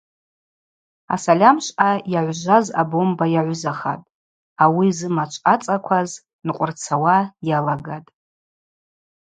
Асальамшвъа 1.15 1.91
йагӏвжваз 2.13 2.65
абомба 2.81 3.25
йагӏвызахатӏ, 3.35 4.09
ауи 4.63 4.87
зымачв 4.97 5.43
ацӏакваз 5.53 6.09
нкъвырцауа 6.47 7.17
йалагатӏ. 7.49 8.09